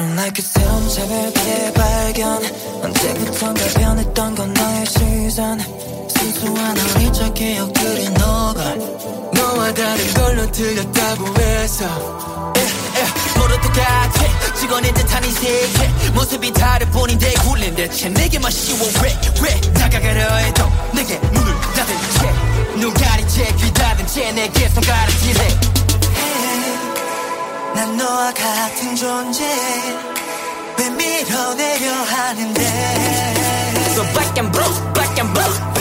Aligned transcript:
Don't 0.00 0.16
like 0.16 0.32
그 0.34 0.42
새로운 0.42 0.88
새벽의 0.88 1.72
발견. 1.74 2.42
언제부턴가 2.82 3.64
변했던 3.80 4.34
건 4.34 4.54
너의 4.54 4.86
시선. 4.86 5.60
순수한 6.08 6.76
어린 6.78 7.12
적 7.12 7.34
기억들이 7.34 8.08
녹아 8.10 8.74
너와 9.34 9.74
다른 9.74 10.14
걸로 10.14 10.50
들렸다고 10.50 11.26
해서. 11.38 11.84
yeah. 12.56 13.38
모두 13.38 13.60
똑같아 13.60 14.54
직원인 14.54 14.94
듯한 14.94 15.24
이 15.24 15.30
세계. 15.32 15.88
모습이 16.14 16.52
다를 16.52 16.88
뿐인데 16.90 17.34
굴린 17.34 17.74
대체 17.74 18.08
내게만 18.08 18.50
쉬워. 18.50 18.78
왜왜 19.02 19.60
다가가려 19.74 20.34
해도 20.36 20.70
내게 20.94 21.18
문을 21.18 21.60
닫은 21.74 21.94
채 22.18 22.50
눈 22.80 22.94
가린 22.94 23.28
채귀 23.28 23.74
닫은 23.74 24.06
채 24.06 24.32
내게 24.32 24.66
손가락질해 24.70 25.48
난 27.79 27.97
너와 27.97 28.33
같은 28.33 28.95
존재 28.95 29.43
왜 30.79 30.89
밀어내려 30.89 31.91
하는데 31.91 32.61
So 33.95 34.03
black 34.13 34.37
and 34.37 34.51
blue, 34.51 34.93
black 34.93 35.19
and 35.19 35.33
blue 35.33 35.78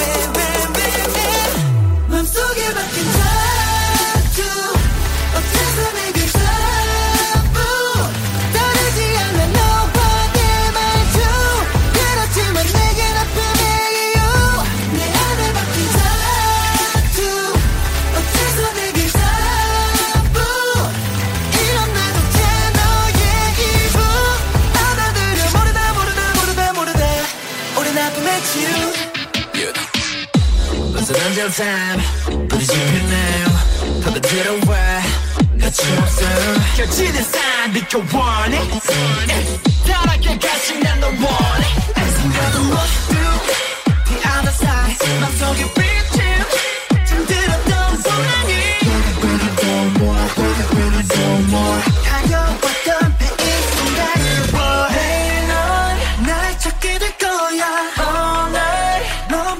벗어난 31.39 31.39
저 31.39 31.47
time 31.47 32.47
부딪힌 32.49 33.09
내 33.09 33.45
더더 34.03 34.19
들어와 34.19 35.01
같이 35.61 35.83
없어 35.97 36.25
켜지는 36.75 37.15
sign 37.15 37.73
비켜원해. 37.73 38.59
타락해 39.87 40.37
같이 40.37 40.79
난너 40.79 41.07
원해. 41.07 41.65
생각도 42.11 42.63
못도 42.63 43.15
The 44.05 44.17
other 44.19 44.53
side 44.53 45.19
맘속에 45.21 45.73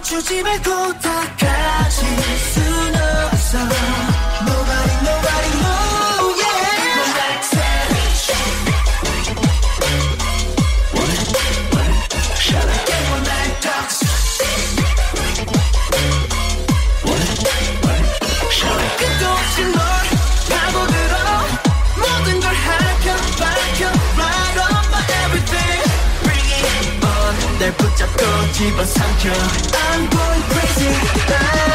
멈추지 0.09 0.42
말고 0.42 0.70
다 1.02 1.22
같이 1.38 2.06
순 2.52 2.64
없어 2.96 4.09
집어삼켜 28.59 29.31
I'm 29.31 30.09
going 30.11 30.43
crazy 30.51 30.89
like 31.29 31.68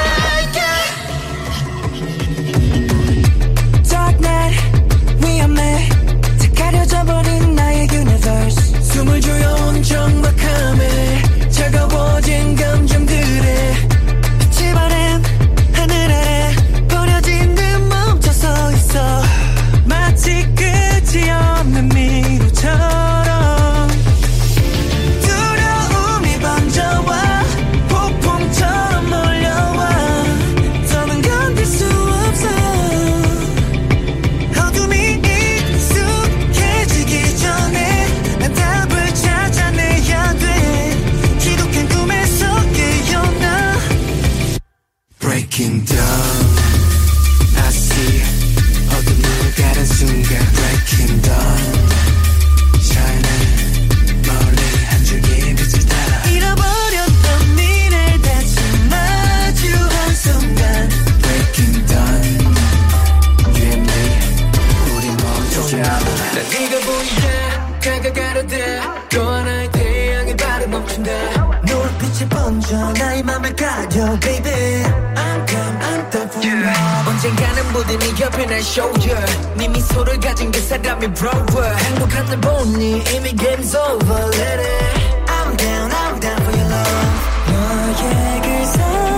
노을빛이 72.13 72.29
번져 72.29 72.93
나의 72.93 73.23
맘을 73.23 73.55
가려 73.55 74.19
baby 74.19 74.83
I'm 75.15 75.47
come 75.47 75.79
I'm 75.79 76.09
done 76.11 76.29
for 76.29 76.45
you 76.45 76.67
언젠가는 77.07 77.73
모든 77.73 77.97
네 77.99 78.21
옆에 78.21 78.45
날 78.45 78.59
shoulder 78.59 79.25
네 79.57 79.67
미소를 79.67 80.19
가진 80.19 80.51
그 80.51 80.61
사람이 80.61 81.13
brower 81.13 81.75
행복한 81.75 82.25
날 82.25 82.41
보니 82.41 83.03
이미 83.15 83.35
game's 83.35 83.75
over 83.75 84.23
let 84.35 84.59
it 84.59 84.99
I'm 85.27 85.57
down 85.57 85.91
I'm 85.91 86.19
down 86.19 86.41
for 86.41 86.57
your 86.57 86.69
love 86.69 87.09
너의 87.47 88.41
그 88.41 88.65
사 88.65 89.12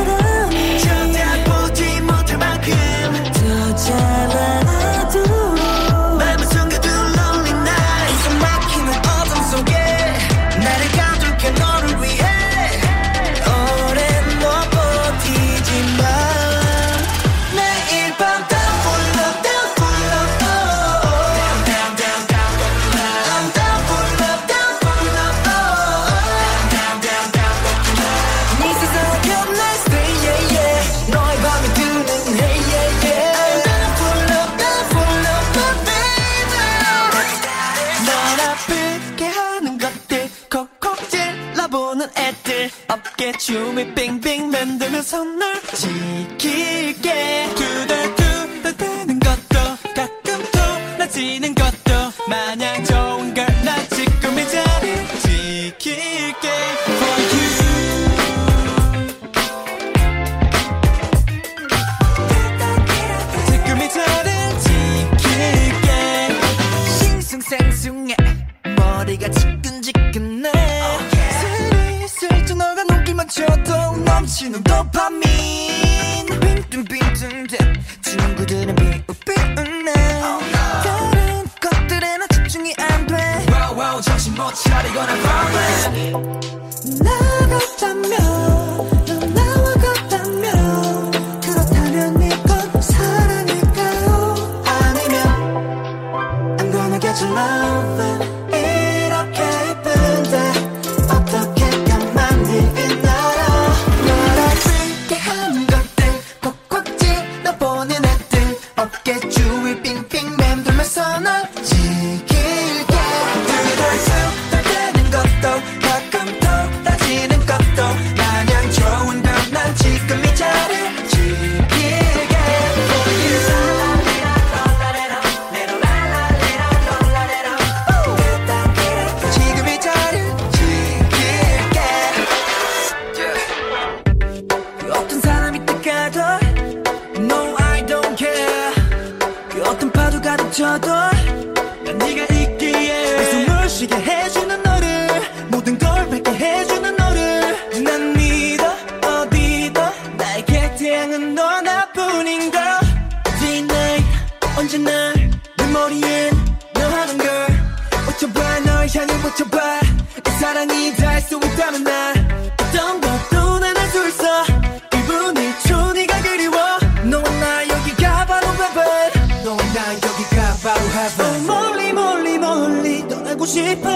싶어. 173.47 173.91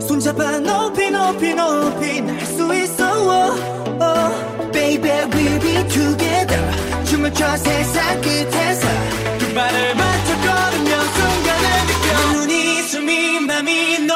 손잡아 0.00 0.58
높이 0.60 1.10
높이 1.10 1.54
높이 1.54 2.20
날 2.20 2.44
수 2.46 2.74
있어. 2.74 3.06
Oh, 3.06 3.54
oh. 4.00 4.70
Baby 4.72 5.10
we'll 5.30 5.60
be 5.60 5.88
together. 5.88 6.60
춤을 7.06 7.32
춰 7.32 7.56
세상 7.56 8.20
끝에서. 8.20 8.86
그 9.38 9.54
발을 9.54 9.94
맞춰 9.94 10.36
걸으면 10.44 11.06
순간을 11.14 11.66
느껴. 11.86 12.06
내 12.06 12.38
눈이 12.38 12.82
숨이 12.82 13.40
맘이 13.40 13.98
너 14.06 14.15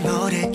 머리 0.00 0.50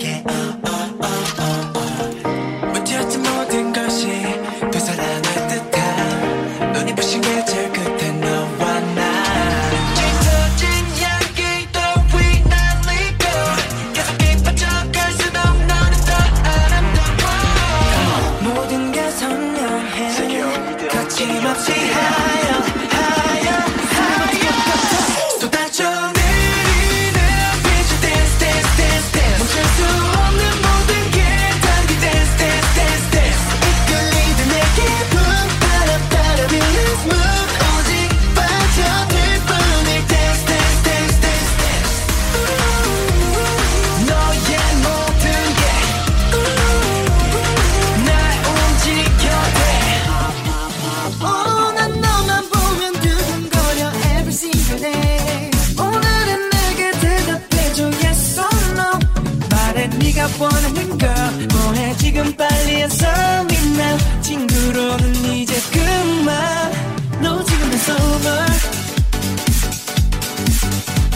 지켜보는 60.22 60.98
걸 60.98 61.10
뭐해 61.52 61.96
지금 61.96 62.32
빨리 62.36 62.82
해서 62.82 63.06
믿나 63.44 63.98
친구로는 64.20 65.24
이제 65.24 65.60
그만 65.72 66.72
너 67.20 67.42
지금 67.44 67.70
it's 67.70 67.88
over 67.90 68.46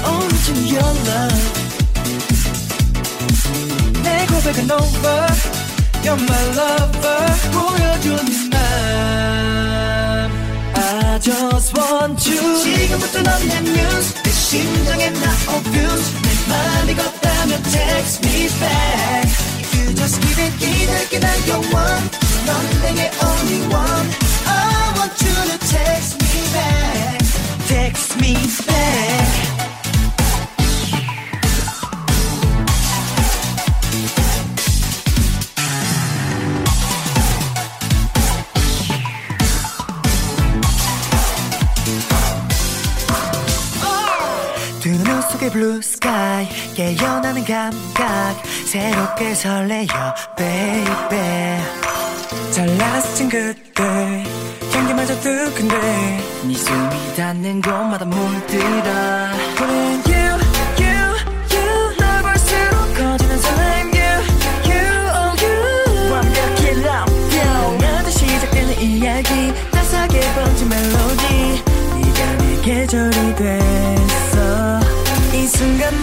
Only 0.04 0.38
to 0.44 0.54
your 0.74 0.92
love 1.06 1.44
내 4.02 4.26
고백은 4.26 4.70
over 4.70 5.26
You're 6.02 6.20
my 6.20 6.44
lover 6.58 7.26
보여줘 7.52 8.06
네맘 8.24 8.54
I 10.74 11.20
just 11.20 11.78
want 11.78 12.28
you 12.28 12.42
지금부터 12.62 13.22
넌내 13.22 13.58
muse 13.60 14.22
내 14.22 14.30
심장에 14.30 15.10
나 15.10 15.32
obuse 15.56 16.12
내 16.22 16.28
맘이 16.48 16.94
걷다 16.96 17.35
time 17.48 17.62
text 17.62 18.24
me 18.24 18.48
back. 18.60 19.24
If 19.24 19.74
you 19.74 19.94
just 19.94 20.20
give 20.22 20.38
it, 20.38 20.52
give 20.58 20.90
it, 20.90 21.10
give 21.10 21.24
it 21.24 21.46
your 21.46 21.62
one. 21.72 22.10
넌 22.46 22.82
내게 22.82 23.10
감각 47.46 48.42
새롭게 48.66 49.34
설레요 49.34 49.86
baby. 50.36 51.62
잘났은 52.52 53.28
그때 53.28 54.24
향기마저 54.72 55.20
뜨끈데. 55.20 55.78
네 56.44 56.54
숨이 56.54 57.14
닿는 57.16 57.60
곳마다 57.62 58.04
물들어. 58.04 58.90
보낸 59.58 60.02
you 60.06 60.38
you 60.80 60.96
you. 61.54 61.96
널 61.98 62.22
볼수록 62.22 62.94
커지는 62.96 63.38
설렘 63.38 63.92
you 63.94 64.10
you 64.64 64.82
oh 65.14 65.44
you. 65.44 66.12
완벽히 66.12 66.68
love 66.70 67.14
you. 67.38 67.78
나도 67.78 68.10
시작되는 68.10 68.80
이야기. 68.80 69.52
따스하게 69.70 70.20
번진 70.34 70.68
멜로디. 70.68 71.62
네가 71.94 72.32
내 72.38 72.60
계절이 72.62 73.36
됐어. 73.36 74.80
이 75.32 75.46
순간 75.48 76.02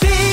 see 0.00 0.31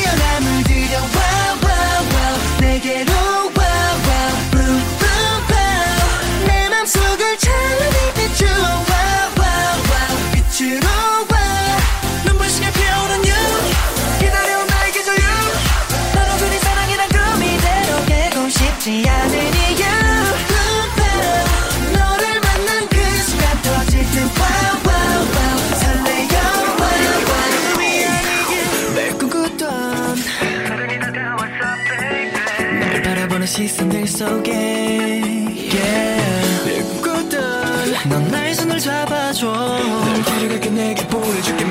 속에 34.10 34.52
yeah. 34.52 36.66
내 36.66 36.82
꿈꿨던 36.82 38.10
넌 38.10 38.28
나의 38.30 38.56
손을 38.56 38.80
잡아줘 38.80 39.52
날 39.52 40.24
데려갈게 40.26 40.70
내게 40.72 41.06
보여줄게 41.08 41.64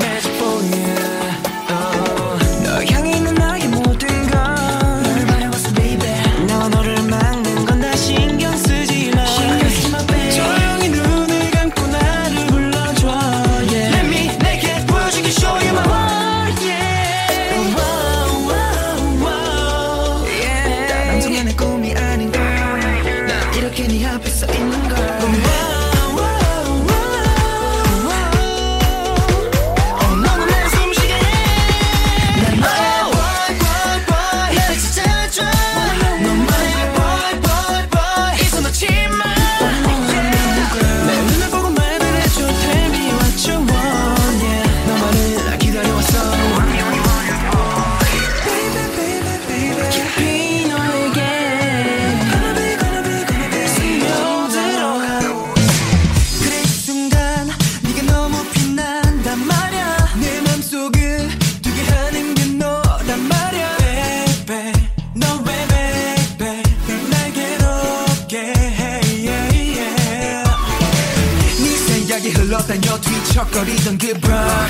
흘러다녀 72.49 72.99
뒤척거리던 72.99 73.97
그 73.99 74.11
밤 74.21 74.69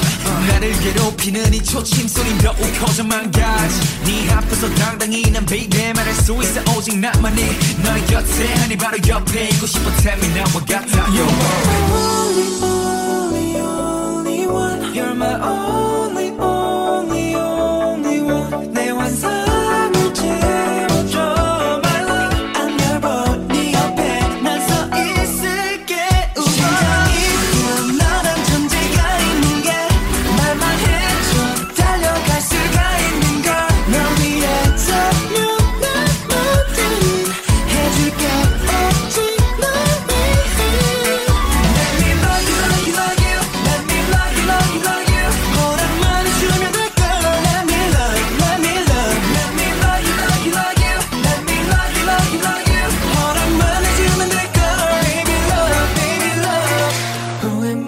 나를 0.49 0.77
괴롭히는 0.79 1.53
이 1.53 1.63
초침소리 1.63 2.37
더욱 2.39 2.57
커져만 2.77 3.31
가지 3.31 3.79
네 4.03 4.29
앞에서 4.31 4.69
당당히 4.75 5.21
난 5.31 5.45
baby 5.45 5.93
말할 5.93 6.13
수 6.15 6.33
있어. 6.43 6.59
오직 6.75 6.97
나만이 6.99 7.41
너의 7.81 8.05
곁에 8.07 8.53
아니 8.63 8.75
바로 8.75 8.97
옆에 9.07 9.47
있고 9.49 9.65
싶어. 9.65 9.89
Tell 10.01 10.19
me 10.19 10.27
나와 10.35 10.51
같아 10.65 11.07
You're 11.07 11.31
my 11.31 11.63
only 11.95 12.47
only 12.61 13.61
only 13.61 14.45
one. 14.45 14.93
You're 14.93 15.15
my 15.15 15.35
only 15.41 16.08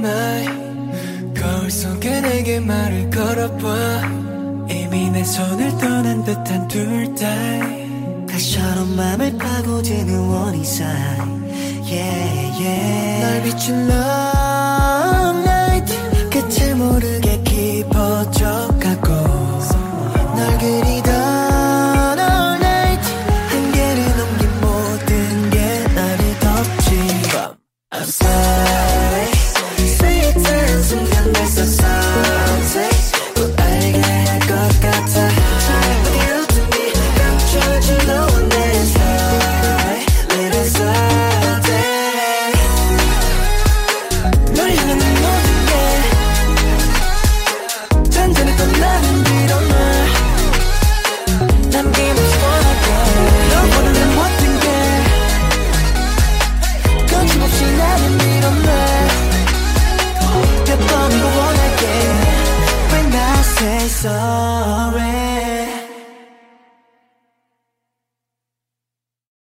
my 0.02 1.34
거울 1.40 1.70
속에 1.70 2.22
내게 2.22 2.60
말을 2.60 3.10
걸어봐. 3.10 4.02
이미 4.70 5.10
내 5.12 5.24
손을 5.24 5.78
떠난 5.78 6.24
듯한 6.24 6.68
둘달 6.68 8.26
다처럼 8.28 8.96
맘을 8.96 9.38
파고드는 9.38 10.20
원인 10.28 10.64
사이 10.64 10.88
yeah, 11.86 12.64
yeah. 12.64 13.22
날 13.22 13.44
비춘 13.44 13.90
love 13.90 15.40
night. 15.42 15.94
끝을 16.32 16.76
모르게 16.76 17.42
깊어 17.44 18.01